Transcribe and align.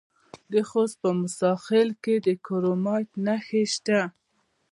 د 0.51 0.53
خوست 0.69 0.95
په 1.01 1.09
موسی 1.19 1.51
خیل 1.65 1.89
کې 2.03 2.15
د 2.25 2.27
کرومایټ 2.45 3.09
نښې 3.25 3.63
شته. 3.73 4.01